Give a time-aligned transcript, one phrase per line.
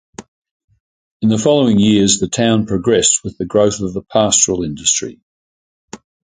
[1.21, 5.21] In the following years the town progressed with the growth of the pastoral industry.